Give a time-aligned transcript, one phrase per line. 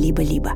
[0.00, 0.52] либо-либо.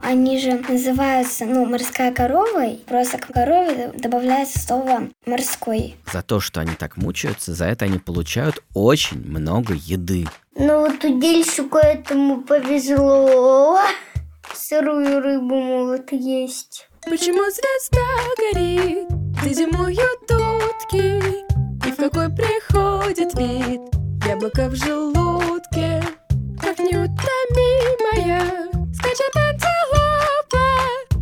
[0.00, 5.96] Они же называются, ну, морская корова, и просто к корове добавляется слово морской.
[6.12, 10.26] За то, что они так мучаются, за это они получают очень много еды.
[10.56, 13.80] Ну вот удильщику этому повезло.
[14.54, 16.86] Сырую рыбу могут есть.
[17.06, 18.06] Почему звезда
[18.52, 19.08] горит,
[19.42, 21.22] ты зимуют утки,
[21.86, 26.02] И в какой приходит вид яблоко в желудке,
[26.60, 28.40] Как неутомимая
[28.94, 30.66] скачет антилопа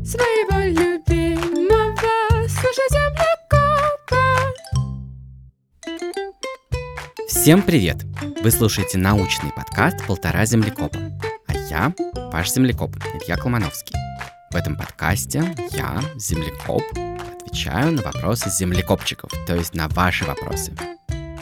[0.05, 4.23] Своего любимого, слушай землекопа
[7.29, 8.05] Всем привет!
[8.43, 10.99] Вы слушаете научный подкаст «Полтора землекопа».
[11.49, 11.93] А я
[12.33, 13.97] ваш землекоп Илья Колмановский.
[14.53, 16.83] В этом подкасте я, землекоп,
[17.41, 20.73] отвечаю на вопросы землекопчиков, то есть на ваши вопросы.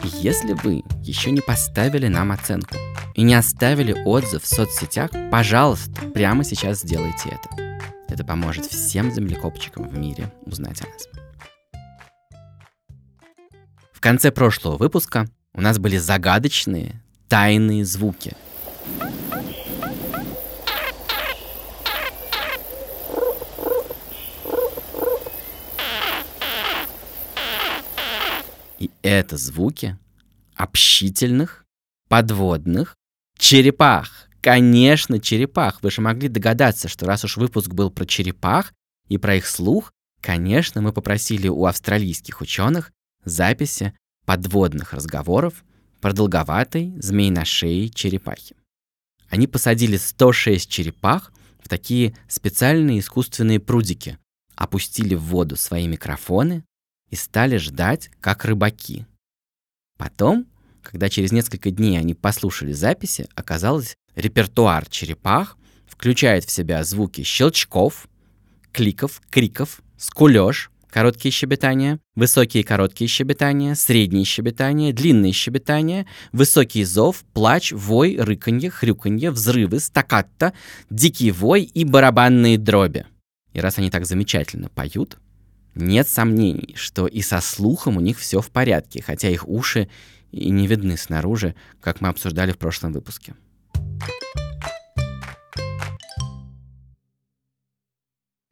[0.03, 2.75] Если вы еще не поставили нам оценку
[3.15, 7.81] и не оставили отзыв в соцсетях, пожалуйста, прямо сейчас сделайте это.
[8.07, 11.07] Это поможет всем землекопчикам в мире узнать о нас.
[13.93, 18.35] В конце прошлого выпуска у нас были загадочные, тайные звуки.
[28.81, 29.95] И это звуки
[30.55, 31.65] общительных,
[32.09, 32.95] подводных
[33.37, 34.27] черепах.
[34.41, 35.83] Конечно, черепах.
[35.83, 38.73] Вы же могли догадаться, что раз уж выпуск был про черепах
[39.07, 42.91] и про их слух, конечно, мы попросили у австралийских ученых
[43.23, 43.93] записи
[44.25, 45.63] подводных разговоров
[45.99, 48.55] продолговатой змеиношеей черепахи.
[49.29, 54.17] Они посадили 106 черепах в такие специальные искусственные прудики,
[54.55, 56.63] опустили в воду свои микрофоны
[57.11, 59.05] и стали ждать, как рыбаки.
[59.97, 60.47] Потом,
[60.81, 68.07] когда через несколько дней они послушали записи, оказалось, репертуар черепах включает в себя звуки щелчков,
[68.71, 77.71] кликов, криков, скулеж, короткие щебетания, высокие короткие щебетания, средние щебетания, длинные щебетания, высокий зов, плач,
[77.71, 80.53] вой, рыканье, хрюканье, взрывы, стаккато,
[80.89, 83.05] дикий вой и барабанные дроби.
[83.53, 85.17] И раз они так замечательно поют,
[85.75, 89.89] нет сомнений, что и со слухом у них все в порядке, хотя их уши
[90.31, 93.35] и не видны снаружи, как мы обсуждали в прошлом выпуске.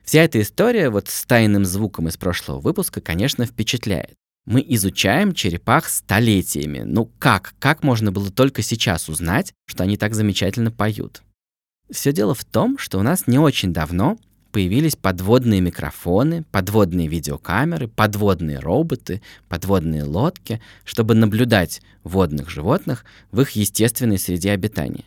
[0.04, 4.16] Вся эта история вот с тайным звуком из прошлого выпуска, конечно, впечатляет.
[4.46, 6.80] Мы изучаем черепах столетиями.
[6.80, 7.54] Ну как?
[7.60, 11.22] Как можно было только сейчас узнать, что они так замечательно поют?
[11.92, 14.18] Все дело в том, что у нас не очень давно
[14.52, 23.52] появились подводные микрофоны, подводные видеокамеры, подводные роботы, подводные лодки, чтобы наблюдать водных животных в их
[23.52, 25.06] естественной среде обитания.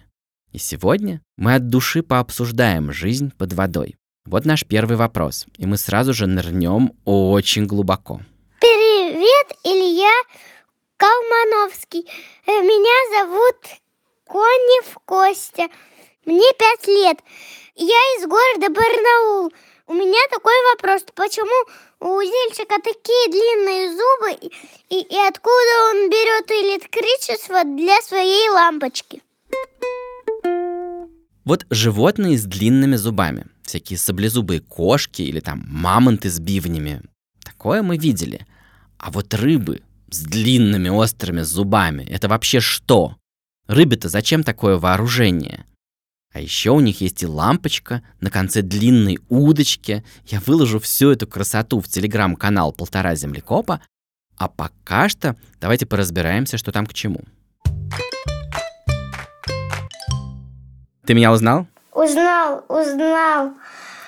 [0.52, 3.96] И сегодня мы от души пообсуждаем жизнь под водой.
[4.24, 8.20] Вот наш первый вопрос, и мы сразу же нырнем очень глубоко.
[8.60, 10.12] Привет, Илья
[10.96, 12.06] Колмановский.
[12.46, 13.56] Э, Меня зовут
[14.26, 15.68] Конев Костя.
[16.24, 17.18] Мне пять лет.
[17.74, 19.52] Я из города Барнаул.
[19.88, 21.02] У меня такой вопрос.
[21.14, 21.50] Почему
[22.00, 24.48] у зельчика такие длинные зубы
[24.88, 29.22] и, и откуда он берет электричество для своей лампочки?
[31.44, 37.02] Вот животные с длинными зубами, всякие саблезубые кошки или там мамонты с бивнями.
[37.44, 38.46] Такое мы видели.
[38.96, 43.16] А вот рыбы с длинными острыми зубами, это вообще что?
[43.66, 45.66] Рыбе-то зачем такое вооружение?
[46.32, 50.02] А еще у них есть и лампочка на конце длинной удочки.
[50.26, 53.82] Я выложу всю эту красоту в телеграм-канал «Полтора землекопа».
[54.38, 57.20] А пока что давайте поразбираемся, что там к чему.
[61.06, 61.66] Ты меня узнал?
[61.92, 63.52] Узнал, узнал.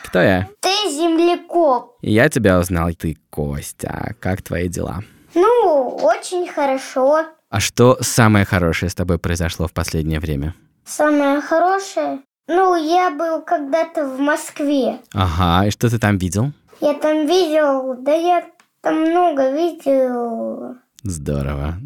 [0.05, 0.49] Кто я?
[0.61, 1.99] Ты землекоп.
[2.01, 4.15] Я тебя узнал, ты Костя.
[4.21, 5.03] Как твои дела?
[5.35, 7.27] Ну, очень хорошо.
[7.51, 10.55] А что самое хорошее с тобой произошло в последнее время?
[10.87, 12.21] Самое хорошее.
[12.47, 15.01] Ну, я был когда-то в Москве.
[15.15, 16.53] Ага, и что ты там видел?
[16.81, 18.45] Я там видел, да я
[18.83, 20.77] там много видел.
[21.03, 21.77] Здорово.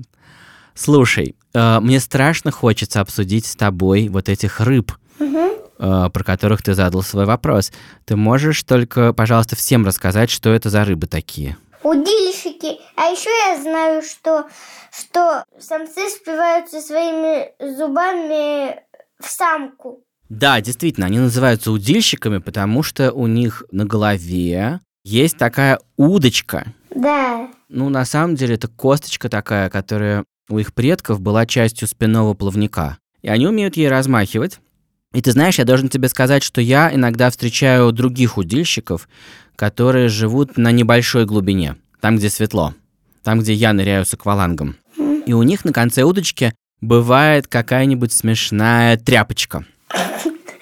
[0.74, 5.50] Слушай, э, мне страшно хочется обсудить с тобой вот этих рыб, Мгм.
[5.78, 7.72] э, про которых ты задал свой вопрос.
[8.04, 11.56] Ты можешь только, пожалуйста, всем рассказать, что это за рыбы такие?
[11.84, 12.78] Удильщики.
[12.96, 14.46] А еще я знаю, что,
[14.92, 18.80] что самцы спиваются своими зубами
[19.20, 20.04] в самку.
[20.28, 26.72] Да, действительно, они называются удильщиками, потому что у них на голове есть такая удочка.
[26.94, 27.50] Да.
[27.68, 32.98] Ну, на самом деле, это косточка такая, которая у их предков была частью спинного плавника.
[33.22, 34.60] и они умеют ей размахивать.
[35.14, 39.08] И ты знаешь, я должен тебе сказать, что я иногда встречаю других удильщиков,
[39.56, 42.74] которые живут на небольшой глубине, там, где светло,
[43.22, 44.76] там, где я ныряю с аквалангом.
[45.26, 49.64] И у них на конце удочки бывает какая-нибудь смешная тряпочка.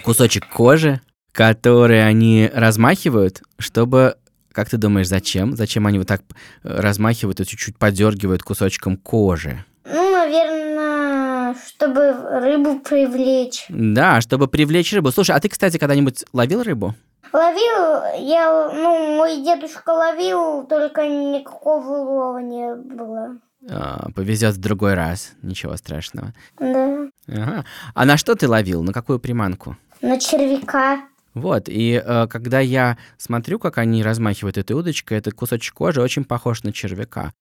[0.04, 1.00] Кусочек кожи,
[1.32, 4.16] который они размахивают, чтобы...
[4.52, 5.54] Как ты думаешь, зачем?
[5.54, 9.64] Зачем они вот так э, размахивают и чуть-чуть подергивают кусочком кожи?
[9.84, 13.66] Ну, наверное, чтобы рыбу привлечь.
[13.68, 15.10] Да, чтобы привлечь рыбу.
[15.10, 16.94] Слушай, а ты, кстати, когда-нибудь ловил рыбу?
[17.32, 23.36] Ловил, я, ну, мой дедушка ловил, только никакого улова не было.
[23.68, 26.32] А, повезет в другой раз, ничего страшного.
[26.58, 27.08] Да.
[27.28, 27.64] Ага.
[27.94, 28.82] А на что ты ловил?
[28.82, 29.76] На какую приманку?
[30.00, 31.08] На червяка.
[31.34, 36.24] Вот, и э, когда я смотрю, как они размахивают этой удочкой, этот кусочек кожи очень
[36.24, 37.34] похож на червяка.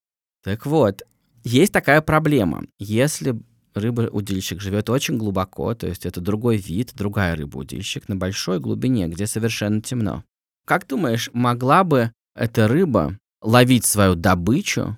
[0.44, 1.04] Так вот,
[1.46, 2.64] есть такая проблема.
[2.78, 3.40] Если
[3.74, 9.28] рыба-удильщик живет очень глубоко, то есть это другой вид, другая рыба-удильщик на большой глубине, где
[9.28, 10.24] совершенно темно.
[10.66, 14.98] Как думаешь, могла бы эта рыба ловить свою добычу,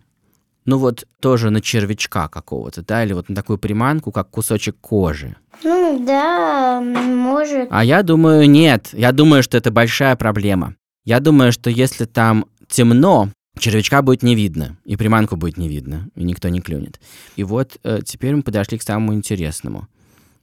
[0.67, 5.35] ну вот тоже на червячка какого-то, да, или вот на такую приманку, как кусочек кожи?
[5.63, 7.69] Ну, да, может.
[7.71, 8.89] А я думаю, нет.
[8.91, 10.75] Я думаю, что это большая проблема.
[11.05, 16.09] Я думаю, что если там темно, червячка будет не видно, и приманку будет не видно,
[16.15, 16.99] и никто не клюнет.
[17.37, 19.87] И вот э, теперь мы подошли к самому интересному.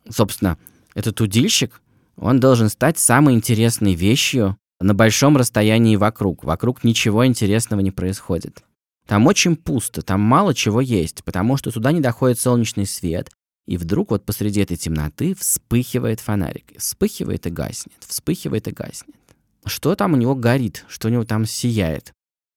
[0.08, 0.56] Собственно,
[0.94, 1.82] этот удильщик,
[2.16, 6.44] он должен стать самой интересной вещью на большом расстоянии вокруг.
[6.44, 8.62] Вокруг ничего интересного не происходит.
[9.06, 13.30] Там очень пусто, там мало чего есть, потому что туда не доходит солнечный свет,
[13.66, 16.72] и вдруг вот посреди этой темноты вспыхивает фонарик.
[16.78, 19.16] Вспыхивает и гаснет, вспыхивает и гаснет.
[19.64, 22.12] Что там у него горит, что у него там сияет?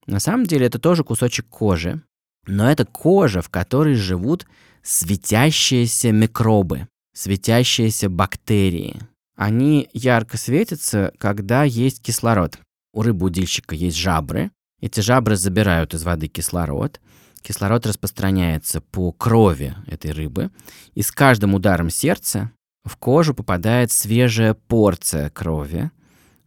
[0.05, 2.01] На самом деле это тоже кусочек кожи,
[2.45, 4.45] но это кожа, в которой живут
[4.83, 8.99] светящиеся микробы, светящиеся бактерии.
[9.35, 12.57] Они ярко светятся, когда есть кислород.
[12.93, 14.51] У рыбы-удильщика есть жабры.
[14.79, 17.01] Эти жабры забирают из воды кислород.
[17.41, 20.51] Кислород распространяется по крови этой рыбы.
[20.93, 22.51] И с каждым ударом сердца
[22.83, 25.91] в кожу попадает свежая порция крови,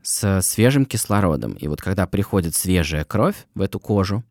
[0.03, 1.53] с свежим кислородом.
[1.55, 4.25] И вот когда приходит свежая кровь в эту кожу,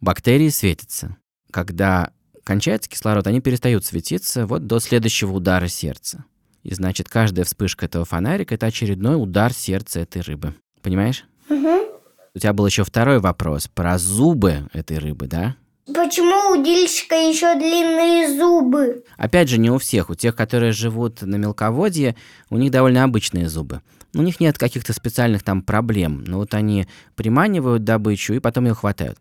[0.00, 1.16] бактерии светятся.
[1.50, 2.12] Когда
[2.44, 6.24] кончается кислород, они перестают светиться вот до следующего удара сердца.
[6.62, 10.54] И значит, каждая вспышка этого фонарика— это очередной удар сердца этой рыбы.
[10.82, 11.24] Понимаешь?
[11.48, 11.97] Угу.
[12.34, 15.56] У тебя был еще второй вопрос про зубы этой рыбы, да?
[15.86, 19.04] Почему у удильщика еще длинные зубы?
[19.16, 20.10] Опять же, не у всех.
[20.10, 22.14] У тех, которые живут на мелководье,
[22.50, 23.80] у них довольно обычные зубы.
[24.14, 26.24] У них нет каких-то специальных там проблем.
[26.26, 29.18] Но вот они приманивают добычу и потом ее хватают.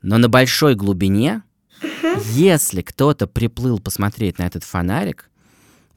[0.00, 1.42] Но на большой глубине,
[2.32, 5.30] если кто-то приплыл посмотреть на этот фонарик,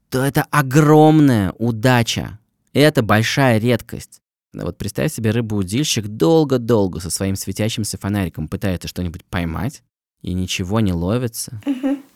[0.10, 2.40] то это огромная удача.
[2.74, 4.22] Это большая редкость.
[4.54, 9.84] Вот представь себе рыбу-удильщик долго-долго со своим светящимся фонариком пытается что-нибудь поймать,
[10.22, 11.62] и ничего не ловится.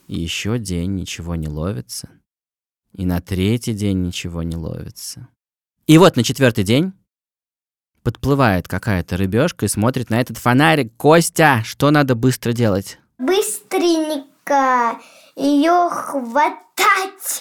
[0.07, 2.09] И еще день ничего не ловится.
[2.91, 5.27] И на третий день ничего не ловится.
[5.87, 6.93] И вот на четвертый день
[8.03, 10.95] подплывает какая-то рыбешка и смотрит на этот фонарик.
[10.97, 12.99] Костя, что надо быстро делать?
[13.17, 14.99] Быстренько
[15.35, 16.63] ее хватать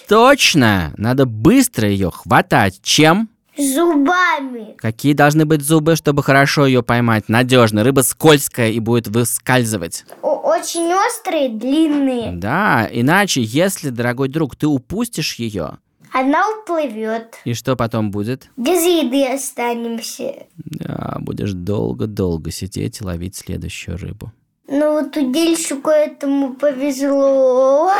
[0.08, 0.94] Точно!
[0.96, 2.80] Надо быстро ее хватать.
[2.82, 3.28] Чем?
[3.56, 4.74] Зубами.
[4.78, 7.28] Какие должны быть зубы, чтобы хорошо ее поймать?
[7.28, 7.84] Надежно.
[7.84, 10.04] Рыба скользкая и будет выскальзывать.
[10.22, 12.32] О- очень острые, длинные.
[12.32, 15.78] Да, иначе, если, дорогой друг, ты упустишь ее,
[16.12, 17.36] Она уплывет.
[17.44, 18.50] и что потом будет?
[18.56, 20.46] Без еды останемся.
[20.56, 24.32] Да, будешь долго-долго сидеть и ловить следующую рыбу.
[24.68, 27.90] Ну вот удильщику этому повезло.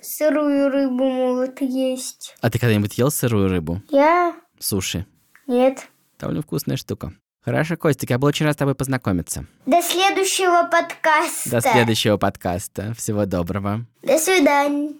[0.00, 2.34] Сырую рыбу могут есть.
[2.40, 3.82] А ты когда-нибудь ел сырую рыбу?
[3.90, 4.34] Я?
[4.58, 5.06] Суши.
[5.46, 5.88] Нет.
[6.18, 7.12] Довольно вкусная штука.
[7.44, 9.46] Хорошо, Костик, я был очень рад с тобой познакомиться.
[9.66, 11.50] До следующего подкаста.
[11.50, 12.92] До следующего подкаста.
[12.94, 13.86] Всего доброго.
[14.02, 14.94] До свидания.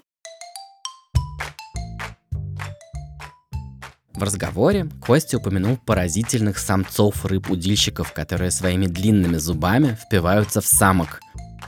[4.15, 11.21] В разговоре Костя упомянул поразительных самцов рыб-удильщиков, которые своими длинными зубами впиваются в самок.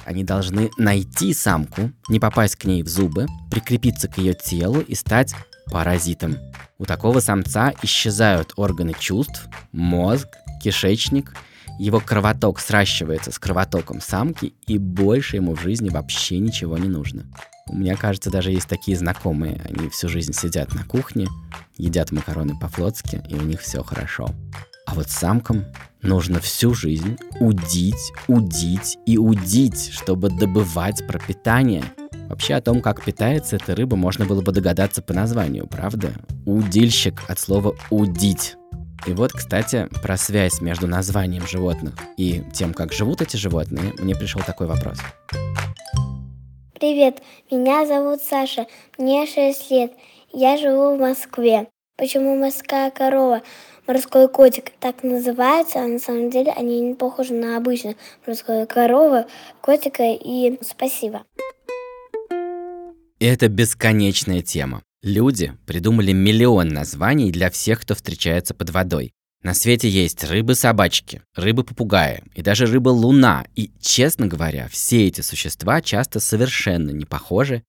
[0.06, 4.94] Они должны найти самку, не попасть к ней в зубы, прикрепиться к ее телу и
[4.94, 5.34] стать
[5.70, 6.36] паразитом.
[6.78, 10.28] У такого самца исчезают органы чувств, мозг,
[10.62, 11.34] кишечник,
[11.78, 17.26] его кровоток сращивается с кровотоком самки, и больше ему в жизни вообще ничего не нужно.
[17.68, 19.60] У меня, кажется, даже есть такие знакомые.
[19.64, 21.28] Они всю жизнь сидят на кухне,
[21.76, 24.28] едят макароны по-флотски, и у них все хорошо.
[24.86, 25.66] А вот самкам
[26.02, 31.84] нужно всю жизнь удить, удить и удить, чтобы добывать пропитание.
[32.28, 36.12] Вообще о том, как питается эта рыба, можно было бы догадаться по названию, правда?
[36.44, 38.56] Удильщик от слова «удить».
[39.06, 44.14] И вот, кстати, про связь между названием животных и тем, как живут эти животные, мне
[44.14, 44.98] пришел такой вопрос.
[46.78, 48.66] Привет, меня зовут Саша,
[48.98, 49.92] мне 6 лет,
[50.32, 51.68] я живу в Москве.
[51.96, 53.40] Почему морская корова,
[53.86, 59.24] морской котик так называется, а на самом деле они не похожи на обычных морскую корову,
[59.62, 61.22] котика и спасибо.
[63.18, 64.82] И это бесконечная тема.
[65.02, 69.12] Люди придумали миллион названий для всех, кто встречается под водой.
[69.42, 73.46] На свете есть рыбы-собачки, рыбы-попугаи и даже рыба-луна.
[73.54, 77.62] И, честно говоря, все эти существа часто совершенно не похожи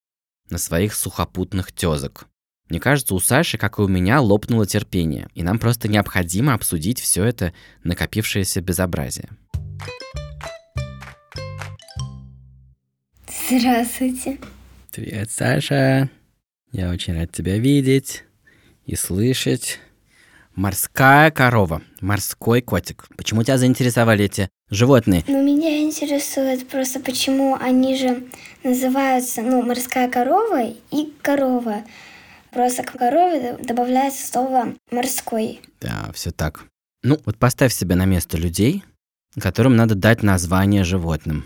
[0.49, 2.27] на своих сухопутных тезок.
[2.69, 6.99] Мне кажется, у Саши, как и у меня, лопнуло терпение, и нам просто необходимо обсудить
[6.99, 7.53] все это
[7.83, 9.29] накопившееся безобразие.
[13.49, 14.37] Здравствуйте.
[14.91, 16.09] Привет, Саша.
[16.71, 18.23] Я очень рад тебя видеть
[18.87, 19.79] и слышать.
[20.55, 23.07] Морская корова, морской котик.
[23.15, 25.23] Почему тебя заинтересовали эти животные?
[25.27, 28.23] Ну, меня интересует просто, почему они же
[28.63, 31.83] называются, ну, морская корова и корова.
[32.51, 35.61] Просто к корове добавляется слово морской.
[35.79, 36.65] Да, все так.
[37.03, 38.83] Ну, вот поставь себя на место людей,
[39.39, 41.45] которым надо дать название животным.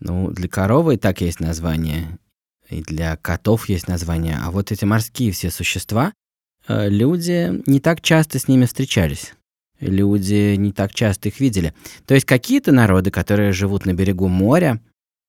[0.00, 2.18] Ну, для коровы и так есть название,
[2.68, 6.12] и для котов есть название, а вот эти морские все существа,
[6.66, 9.34] э, люди не так часто с ними встречались.
[9.80, 11.74] Люди не так часто их видели.
[12.06, 14.80] То есть какие-то народы, которые живут на берегу моря,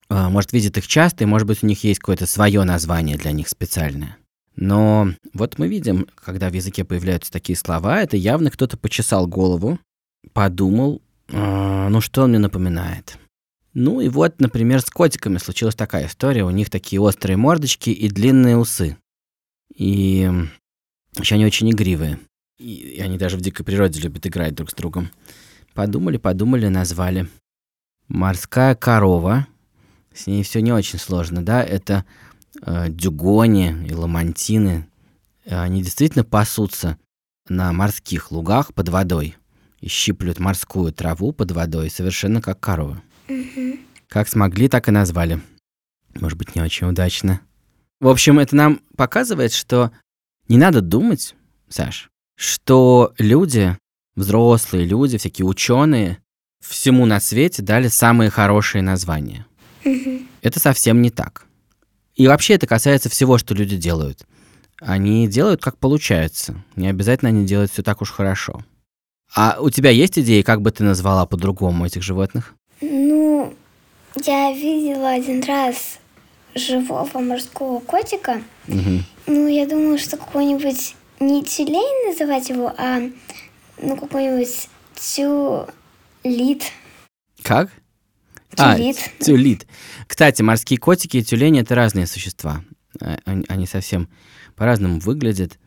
[0.10, 3.32] э, может, видят их часто, и, может быть, у них есть какое-то свое название для
[3.32, 4.18] них специальное.
[4.56, 9.80] Но вот мы видим, когда в языке появляются такие слова, это явно кто-то почесал голову,
[10.34, 11.02] подумал,
[11.32, 13.18] «А, ну что он мне напоминает.
[13.76, 16.46] Ну и вот, например, с котиками случилась такая история.
[16.46, 18.98] У них такие острые мордочки и длинные усы.
[19.76, 20.32] И
[21.18, 22.20] еще они очень игривые.
[22.58, 25.12] И они даже в дикой природе любят играть друг с другом.
[25.74, 27.28] Подумали, подумали, назвали.
[28.08, 29.46] Морская корова.
[30.14, 31.62] С ней все не очень сложно, да?
[31.62, 32.06] Это
[32.62, 34.88] э, дюгони и ламантины.
[35.46, 36.98] Они действительно пасутся
[37.50, 39.36] на морских лугах под водой
[39.82, 43.02] и щиплют морскую траву под водой, совершенно как коровы.
[43.28, 43.80] Мгм.
[44.08, 45.42] Как смогли, так и назвали.
[46.16, 47.42] Может быть, не очень удачно.
[48.00, 49.92] В общем, это нам показывает, что
[50.48, 51.36] не надо думать,
[51.70, 53.78] Саш, что люди,
[54.16, 56.20] взрослые люди, всякие ученые,
[56.62, 59.46] всему на свете дали самые хорошие названия.
[59.84, 60.28] Мгм.
[60.42, 61.46] Это совсем не так.
[62.16, 64.26] И вообще это касается всего, что люди делают.
[64.80, 66.64] Они делают, как получается.
[66.76, 68.64] Не обязательно они делают все так уж хорошо.
[69.34, 72.54] А у тебя есть идеи, как бы ты назвала по-другому этих животных?
[72.82, 73.15] Ну,
[74.24, 76.00] я видела один раз
[76.56, 78.42] живого морского котика.
[78.68, 79.04] Мгм.
[79.28, 83.02] Ну, я думаю, что какой-нибудь не тюлень называть его, а
[83.82, 86.64] ну какой-нибудь тюлит.
[87.44, 87.70] Как?
[88.58, 88.98] А, Тюлит.
[89.20, 89.68] тюлит.
[90.08, 92.64] Кстати, морские котики и тюлени это разные существа.
[93.02, 94.08] Э, Они, они совсем
[94.56, 95.60] по-разному выглядят.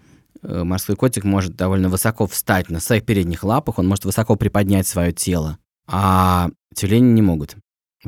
[0.42, 4.86] Э, Морской котик может довольно высоко встать на своих передних лапах, он может высоко приподнять
[4.86, 7.56] свое тело, а тюлени не могут.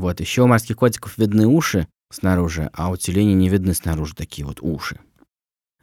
[0.00, 4.47] Вот, еще у морских котиков видны уши снаружи, а у тюленей не видны снаружи такие
[4.47, 4.99] вот уши.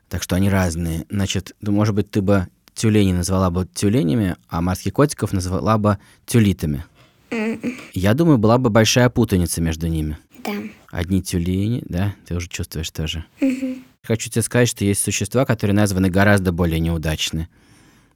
[0.09, 1.05] Так что они разные.
[1.09, 5.99] Значит, ну, может быть, ты бы тюленей назвала бы тюленями, а морских котиков назвала бы
[6.25, 6.83] тюлитами.
[7.29, 7.59] М,
[7.93, 10.17] Я думаю, была бы большая путаница между ними.
[10.43, 10.53] Да.
[10.91, 13.25] Одни тюлени, да, ты уже чувствуешь тоже.
[13.41, 13.83] Мгм.
[14.03, 17.49] Хочу тебе сказать, что есть существа, которые названы гораздо более неудачно.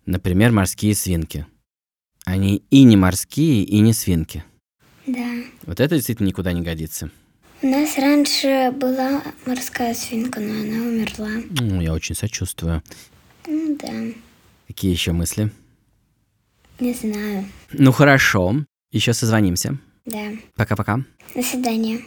[0.06, 1.46] Например, морские свинки.
[2.26, 4.44] Они и не морские, и не свинки.
[5.08, 5.28] Да.
[5.64, 7.10] Вот это действительно никуда не годится.
[7.62, 11.30] У нас раньше была морская свинка, но она умерла.
[11.50, 12.82] Ну, я очень сочувствую.
[13.48, 13.92] Ну да.
[14.68, 15.52] Какие еще мысли?
[16.80, 17.46] Не знаю.
[17.72, 18.56] Ну хорошо,
[18.92, 19.78] еще созвонимся.
[20.06, 20.32] Да.
[20.56, 21.04] Пока-пока.
[21.36, 22.02] До свидания.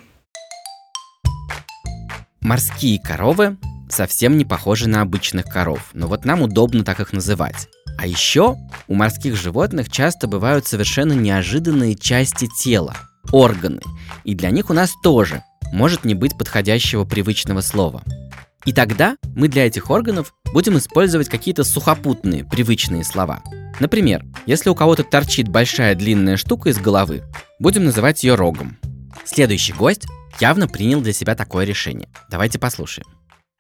[2.41, 3.57] Морские коровы
[3.89, 7.69] совсем не похожи на обычных коров, но вот нам удобно так их называть.
[7.99, 8.57] А еще
[8.89, 12.97] у морских животных часто бывают совершенно неожиданные части тела,
[13.33, 13.81] органы,
[14.25, 18.03] и для них у нас тоже может не быть подходящего привычного слова.
[18.65, 23.43] И тогда мы для этих органов будем использовать какие-то сухопутные, привычные слова.
[23.81, 27.25] Например, если у кого-то торчит большая длинная штука из головы,
[27.59, 28.79] будем называть ее рогом.
[29.25, 30.07] Следующий гость
[30.41, 32.09] явно принял для себя такое решение.
[32.31, 33.07] Давайте послушаем.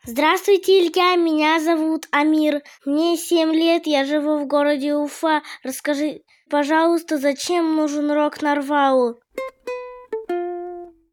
[0.06, 2.60] Здравствуйте, Илья, меня зовут Амир.
[2.84, 5.40] Мне 7 лет, я живу в городе Уфа.
[5.62, 6.20] Расскажи,
[6.50, 9.18] пожалуйста, зачем нужен рог Нарвалу?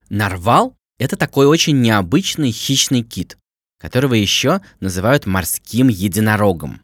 [0.10, 3.38] Нарвал– Это такой очень необычный хищный кит,
[3.79, 6.81] которого еще называют морским единорогом.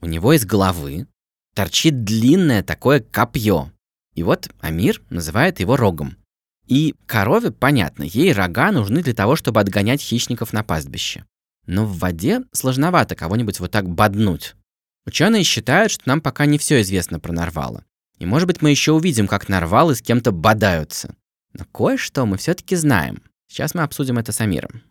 [0.00, 1.08] У него из головы
[1.56, 3.72] торчит длинное такое копье.
[4.14, 6.18] И вот Амир называет его рогом.
[6.68, 11.24] И корове, понятно, ей рога нужны для того, чтобы отгонять хищников на пастбище.
[11.68, 14.56] Но в воде сложновато кого-нибудь вот так боднуть.
[15.06, 17.84] Ученые считают, что нам пока не все известно про нарвала.
[18.18, 21.14] И может быть мы еще увидим, как нарвалы с кем-то бодаются.
[21.52, 23.22] Но кое-что мы все-таки знаем.
[23.48, 24.82] Сейчас мы обсудим это с Амиром.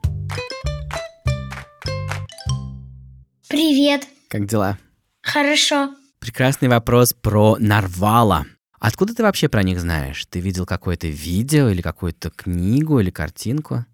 [3.50, 4.08] Привет.
[4.28, 4.78] Как дела?
[5.24, 5.96] Хорошо.
[6.20, 8.46] Прекрасный вопрос про нарвала.
[8.80, 10.24] Откуда ты вообще про них знаешь?
[10.28, 13.86] Ты видел какое-то видео или какую-то книгу или картинку?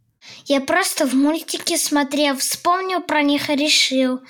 [0.46, 4.22] Я просто в мультике смотрел, вспомнил про них и решил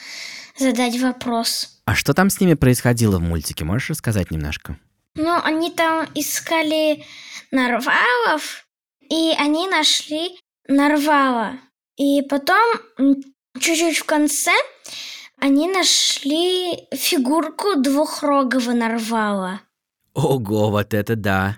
[0.58, 1.82] задать вопрос.
[1.86, 3.66] А что там с ними происходило в мультике?
[3.66, 4.78] Можешь рассказать немножко?
[5.16, 7.04] Ну, они там искали
[7.52, 8.66] нарвалов,
[9.02, 11.60] и они нашли нарвала.
[11.98, 12.78] И потом,
[13.60, 14.52] чуть-чуть в конце,
[15.40, 19.62] они нашли фигурку двухрогого нарвала.
[20.14, 21.58] Ого, вот это да!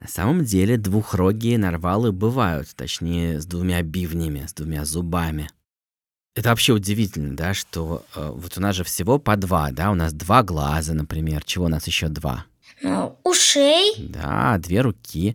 [0.00, 5.48] На самом деле двухрогие нарвалы бывают, точнее, с двумя бивнями, с двумя зубами.
[6.34, 9.94] Это вообще удивительно, да, что э, вот у нас же всего по два, да, у
[9.94, 12.44] нас два глаза, например, чего у нас еще два?
[12.82, 13.94] Ну, ушей.
[14.10, 15.34] Да, две руки.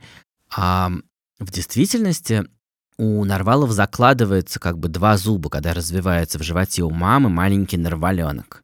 [0.56, 0.92] А
[1.40, 2.46] в действительности
[2.98, 8.62] у нарвалов закладывается как бы два зуба, когда развивается в животе у мамы маленький нарваленок.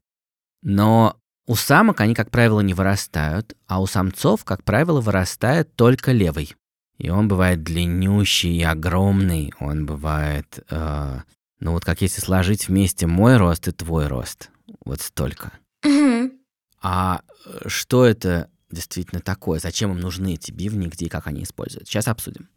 [0.61, 6.11] Но у самок они, как правило, не вырастают, а у самцов, как правило, вырастает только
[6.11, 6.55] левый.
[6.97, 9.53] И он бывает длиннющий и огромный.
[9.59, 11.21] Он бывает, э,
[11.59, 14.49] ну вот как если сложить вместе мой рост и твой рост.
[14.83, 15.53] Вот столько.
[15.83, 16.33] Мгм.
[16.81, 19.59] А э, что это действительно такое?
[19.59, 21.87] Зачем им нужны эти бивни, где и как они используют?
[21.87, 22.49] Сейчас обсудим.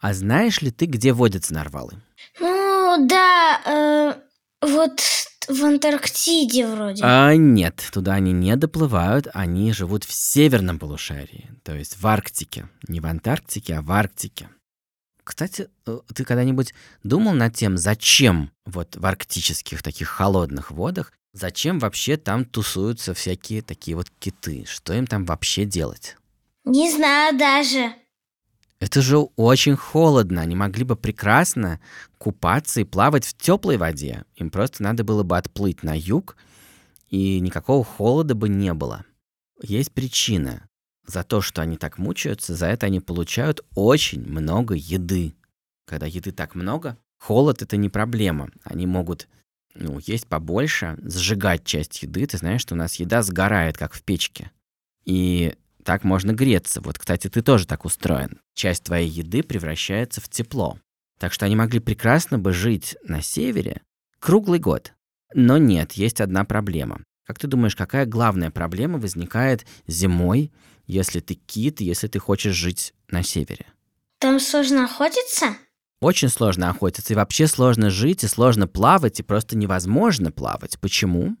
[0.00, 1.94] А знаешь ли ты, где водятся нарвалы?
[2.40, 4.27] Ну, да, э,
[4.60, 5.00] вот
[5.48, 7.02] в Антарктиде вроде.
[7.04, 12.68] А нет, туда они не доплывают, они живут в северном полушарии, то есть в Арктике.
[12.86, 14.48] Не в Антарктике, а в Арктике.
[15.24, 21.78] Кстати, э, ты когда-нибудь думал над тем, зачем вот в арктических таких холодных водах, зачем
[21.78, 24.64] вообще там тусуются всякие такие вот киты?
[24.66, 26.16] Что им там вообще делать?
[26.64, 27.92] Не знаю даже.
[28.80, 30.40] Это же очень холодно.
[30.40, 31.80] Они могли бы прекрасно
[32.16, 34.24] купаться и плавать в теплой воде.
[34.36, 36.36] Им просто надо было бы отплыть на юг,
[37.08, 39.04] и никакого холода бы не было.
[39.60, 40.68] Есть причина.
[41.06, 45.34] За то, что они так мучаются, за это они получают очень много еды.
[45.86, 48.50] Когда еды так много, холод это не проблема.
[48.62, 49.26] Они могут
[49.74, 52.26] ну, есть побольше, сжигать часть еды.
[52.26, 54.50] Ты знаешь, что у нас еда сгорает, как в печке.
[55.04, 55.54] И
[55.88, 56.82] так можно греться.
[56.82, 58.42] Вот, кстати, ты тоже так устроен.
[58.52, 60.78] Часть твоей еды превращается в тепло.
[61.18, 63.80] Так что они могли прекрасно бы жить на севере
[64.20, 64.92] круглый год.
[65.32, 67.00] Но нет, есть одна проблема.
[67.26, 70.52] Как ты думаешь, какая главная проблема возникает зимой,
[70.86, 73.64] если ты кит, если ты хочешь жить на севере?
[74.18, 75.56] Там сложно охотиться?
[76.02, 80.78] Очень сложно охотиться, и вообще сложно жить, и сложно плавать, и просто невозможно плавать.
[80.80, 81.38] Почему?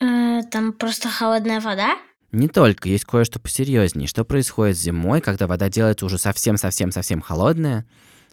[0.00, 1.96] Э, там просто холодная вода?
[2.30, 4.06] Не только, есть кое-что посерьезнее.
[4.06, 7.86] Что происходит зимой, когда вода делается уже совсем-совсем-совсем холодная?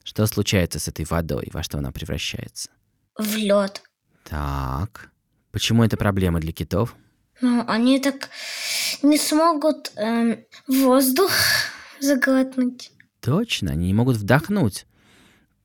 [0.04, 2.70] Что случается с этой водой, во что она превращается?
[3.18, 3.82] В лед.
[4.26, 5.12] Так,
[5.52, 6.96] почему это проблема для китов?
[7.42, 8.30] Ну, они так
[9.02, 11.32] не смогут эм, воздух
[12.00, 12.92] заглотнуть.
[13.22, 14.86] Точно, они не могут вдохнуть.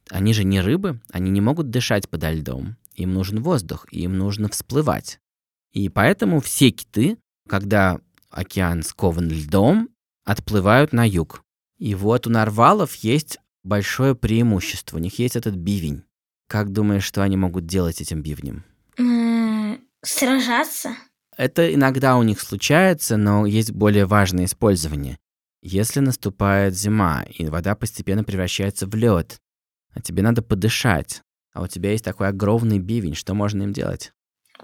[0.09, 2.77] Они же не рыбы, они не могут дышать подо льдом.
[2.95, 5.21] Им нужен воздух, им нужно всплывать.
[5.73, 7.17] И поэтому все киты,
[7.49, 9.89] когда океан скован льдом,
[10.25, 11.43] отплывают на юг.
[11.79, 14.97] И вот у нарвалов есть большое преимущество.
[14.97, 16.05] У них есть этот бивень.
[16.49, 18.65] Как думаешь, что они могут делать этим бивнем?
[20.03, 20.97] Сражаться?
[21.37, 25.19] Это иногда у них случается, но есть более важное использование.
[25.63, 29.39] Если наступает зима, и вода постепенно превращается в лед,
[29.95, 34.13] а тебе надо подышать, а у тебя есть такой огромный бивень, что можно им делать?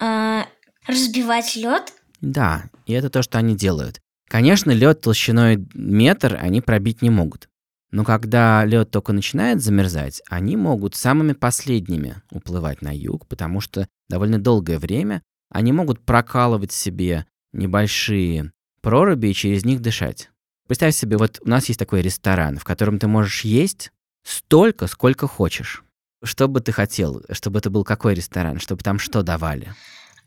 [0.01, 0.43] Э,
[0.87, 1.93] разбивать лед?
[2.21, 4.01] Да, и это то, что они делают.
[4.29, 7.49] Конечно, лед толщиной метр они пробить не могут.
[7.93, 13.87] Но когда лед только начинает замерзать, они могут самыми последними уплывать на юг, потому что
[14.09, 18.53] довольно долгое время они могут прокалывать себе небольшие
[18.83, 20.31] проруби и через них дышать.
[20.67, 23.93] Представь себе, вот у нас есть такой ресторан, в котором ты можешь есть
[24.25, 25.85] столько, сколько хочешь.
[26.23, 29.73] Что бы ты хотел, чтобы это был какой ресторан, чтобы там что давали?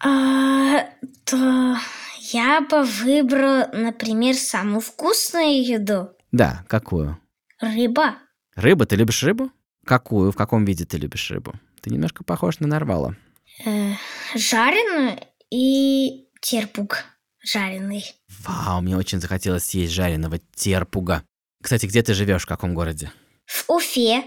[0.04, 0.86] А,
[1.26, 1.78] то
[2.32, 6.10] я бы выбрал, например, самую вкусную еду.
[6.32, 7.20] Да, какую?
[7.60, 8.16] Рыба.
[8.56, 9.52] Рыба, ты любишь рыбу?
[9.86, 11.54] Какую, в каком виде ты любишь рыбу?
[11.82, 13.16] Ты немножко похож на нарвала.
[13.66, 13.94] Э,
[14.36, 17.04] жареную и терпук
[17.44, 18.04] жареный.
[18.44, 21.24] Вау, мне очень захотелось съесть жареного терпуга.
[21.62, 23.12] Кстати, где ты живешь, в каком городе?
[23.46, 24.24] В Уфе.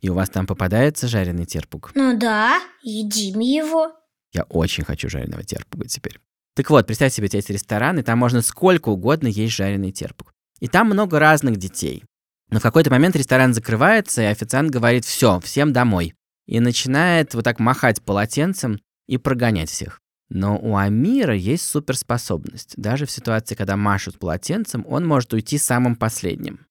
[0.00, 1.90] И у вас там попадается жареный терпуг?
[1.94, 3.92] Ну да, едим его.
[4.36, 6.20] Я очень хочу жареного терпуга теперь.
[6.54, 9.92] Так вот, представь себе, у тебя есть ресторан, и там можно сколько угодно есть жареный
[9.92, 10.34] терпуг.
[10.60, 12.04] И там много разных детей.
[12.50, 16.12] Но в какой-то момент ресторан закрывается, и официант говорит «все, всем домой».
[16.46, 20.00] И начинает вот так махать полотенцем и прогонять всех.
[20.28, 22.74] Но у Амира есть суперспособность.
[22.76, 26.66] Даже в ситуации, когда машут полотенцем, он может уйти самым последним.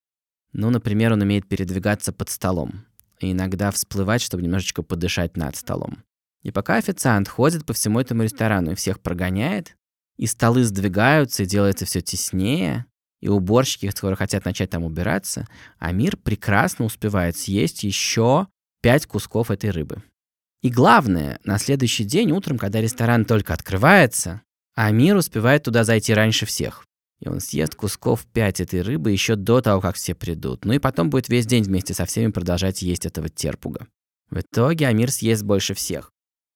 [0.54, 2.86] Ну, например, он умеет передвигаться под столом.
[3.20, 6.04] И иногда всплывать, чтобы немножечко подышать над столом.
[6.46, 9.76] И пока официант ходит по всему этому ресторану и всех прогоняет,
[10.16, 12.86] и столы сдвигаются, и делается все теснее,
[13.20, 15.48] и уборщики скоро хотят начать там убираться,
[15.80, 18.46] Амир прекрасно успевает съесть еще
[18.84, 20.04] пять кусков этой рыбы.
[20.62, 24.44] И главное, на следующий день утром, когда ресторан только открывается,
[24.76, 26.86] Амир успевает туда зайти раньше всех.
[27.22, 30.64] И он съест кусков пять этой рыбы еще до того, как все придут.
[30.64, 33.88] Ну и потом будет весь день вместе со всеми продолжать есть этого терпуга.
[34.30, 36.12] В итоге Амир съест больше всех.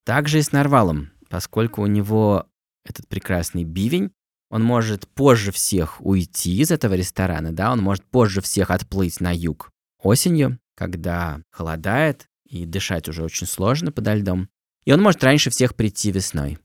[0.10, 2.48] Так же и с Нарвалом, поскольку у него
[2.84, 4.10] этот прекрасный бивень,
[4.50, 9.32] он может позже всех уйти из этого ресторана, да, он может позже всех отплыть на
[9.32, 9.70] юг
[10.02, 14.50] осенью, когда холодает, и дышать уже очень сложно подо льдом.
[14.84, 16.58] И он может раньше всех прийти весной.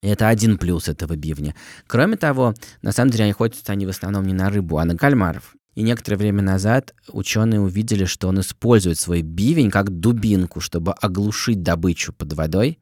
[0.00, 1.56] И это один плюс этого бивня.
[1.88, 5.56] Кроме того, на самом деле охотятся они в основном не на рыбу, а на кальмаров.
[5.74, 11.64] И некоторое время назад ученые увидели, что он использует свой бивень как дубинку, чтобы оглушить
[11.64, 12.78] добычу под водой,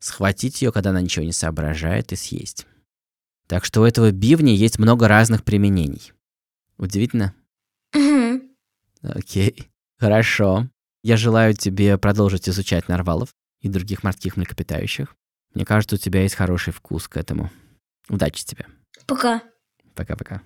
[0.00, 2.66] схватить ее, когда она ничего не соображает, и съесть.
[3.46, 6.12] Так что у этого бивня есть много разных применений.
[6.78, 7.34] Удивительно?
[7.94, 8.42] Угу.
[9.02, 9.70] Окей.
[9.98, 10.68] Хорошо.
[11.02, 15.14] Я желаю тебе продолжить изучать нарвалов и других морских млекопитающих.
[15.54, 17.50] Мне кажется, у тебя есть хороший вкус к этому.
[18.08, 18.66] Удачи тебе.
[19.06, 19.42] Пока.
[19.94, 20.42] Пока-пока.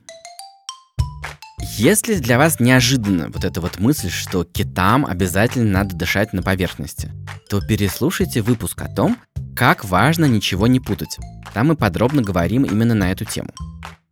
[1.77, 7.11] Если для вас неожиданно вот эта вот мысль, что китам обязательно надо дышать на поверхности,
[7.49, 9.19] то переслушайте выпуск о том,
[9.57, 11.19] как важно ничего не путать.
[11.53, 13.51] Там мы подробно говорим именно на эту тему.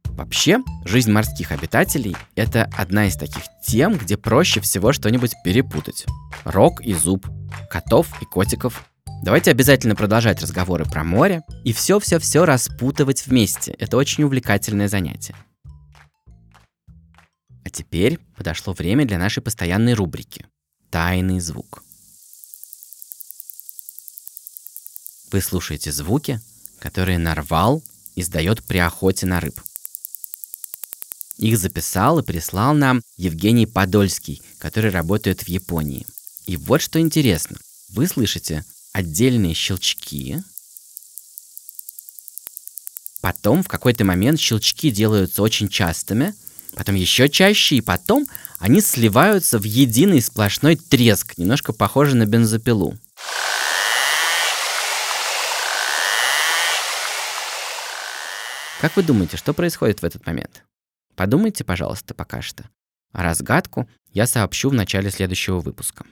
[0.05, 6.07] Вообще, жизнь морских обитателей– это одна из таких тем, где проще всего что-нибудь перепутать.
[6.44, 7.26] Рог и зуб,
[7.70, 8.87] котов и котиков.
[9.24, 13.72] Давайте обязательно продолжать разговоры про море и все-все-все распутывать вместе.
[13.78, 15.35] Это очень увлекательное занятие.
[17.64, 20.46] А теперь подошло время для нашей постоянной рубрики
[20.90, 21.82] «Тайный звук».
[25.33, 26.40] Вы слушаете звуки,
[26.79, 27.83] которые нарвал
[28.14, 29.61] издает при охоте на рыб–
[31.38, 36.07] их записал и прислал нам Евгений Подольский, который работает в Японии.
[36.47, 37.57] И вот что интересно.
[37.88, 40.38] Вы слышите отдельные щелчки,
[43.21, 46.33] потом в какой-то момент щелчки делаются очень частыми,
[46.75, 52.97] потом еще чаще, и потом они сливаются в единый сплошной треск, немножко похожий на бензопилу.
[58.83, 60.64] Как вы думаете, что происходит в этот момент?
[61.14, 62.64] Подумайте, пожалуйста, пока что.
[63.12, 66.05] Разгадку я сообщу в начале следующего выпуска.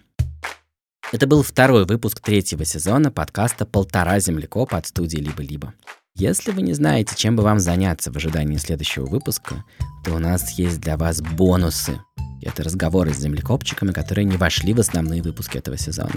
[1.10, 5.74] Это был второй выпуск третьего сезона подкаста «Полтора землекопа» от студии «Либо-либо».
[6.14, 9.64] Если вы не знаете, чем бы вам заняться в ожидании следующего выпуска,
[10.04, 12.00] то у нас есть для вас бонусы.
[12.40, 16.14] Это разговоры с землекопчиками, которые не вошли в основные выпуски этого сезона.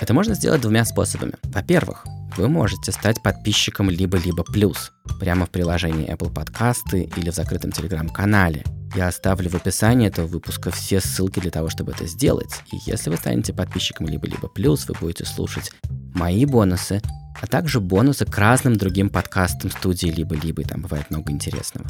[0.00, 1.34] Это можно сделать двумя способами.
[1.44, 2.04] Во-первых,
[2.36, 8.62] вы можете стать подписчиком либо-либо плюс прямо в приложении Apple Podcasts или в закрытом телеграм-канале.
[8.94, 12.62] Я оставлю в описании этого выпуска все ссылки для того, чтобы это сделать.
[12.72, 15.70] И если вы станете подписчиком либо-либо плюс, вы будете слушать
[16.14, 17.00] мои бонусы,
[17.40, 21.86] а также бонусы к разным другим подкастам студии либо-либо, там бывает много интересного.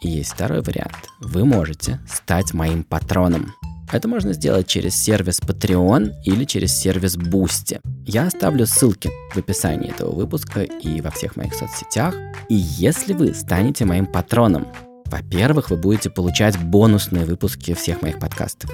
[0.00, 1.08] И есть второй вариант.
[1.20, 3.54] Вы можете стать моим патроном.
[3.92, 7.78] Это можно сделать через сервис Patreon или через сервис Boosty.
[8.06, 12.14] Я оставлю ссылки в описании этого выпуска и во всех моих соцсетях.
[12.48, 14.66] И если вы станете моим патроном,
[15.04, 18.70] во-первых, вы будете получать бонусные выпуски всех моих подкастов.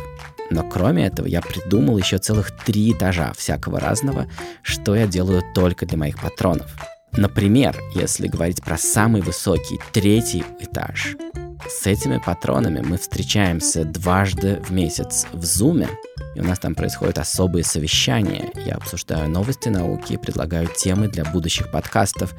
[0.51, 4.29] Но кроме этого, я придумал еще целых три этажа всякого разного,
[4.63, 6.73] что я делаю только для моих патронов.
[7.11, 11.17] Например, если говорить про самый высокий третий этаж,
[11.67, 15.89] с этими патронами мы встречаемся дважды в месяц в Зуме,
[16.35, 18.51] и у нас там происходят особые совещания.
[18.67, 22.35] Я обсуждаю новости науки предлагаю темы для будущих подкастов,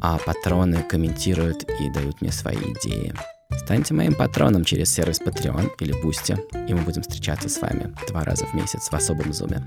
[0.00, 3.14] а патроны комментируют и дают мне свои идеи.
[3.58, 8.24] Станьте моим патроном через сервис Patreon или Boosty, и мы будем встречаться с вами два
[8.24, 9.62] раза в месяц в особом зуме.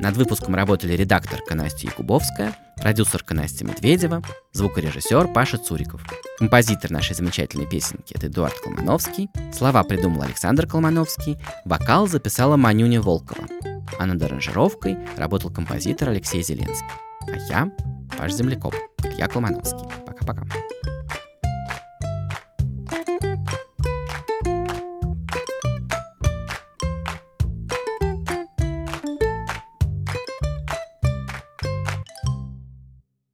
[0.00, 6.02] Над выпуском работали редакторка Настя Якубовская, продюсерка Настя Медведева, звукорежиссер Паша Цуриков.
[6.38, 9.28] Композитор нашей замечательной песенки– это Эдуард Колмановский.
[9.52, 11.36] Слова придумал Александр Колмановский.
[11.64, 13.46] Вокал записала Манюня Волкова.
[13.98, 16.86] А над аранжировкой работал композитор Алексей Зеленский.
[17.26, 17.70] А я–
[18.18, 19.86] Паш Земляков, Илья Колмановский.
[20.06, 20.46] Пока-пока.